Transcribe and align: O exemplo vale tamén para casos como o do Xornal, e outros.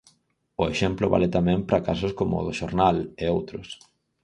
O 0.61 0.63
exemplo 0.73 1.11
vale 1.13 1.33
tamén 1.35 1.59
para 1.67 1.83
casos 1.89 2.11
como 2.19 2.33
o 2.39 2.45
do 2.47 2.53
Xornal, 2.59 2.97
e 3.23 3.25
outros. 3.37 3.67